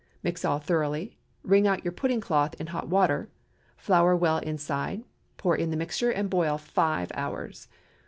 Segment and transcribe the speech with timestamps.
[0.23, 3.29] Mix all thoroughly; wring out your pudding cloth in hot water;
[3.77, 5.03] flour well inside,
[5.37, 7.67] pour in the mixture, and boil five hours.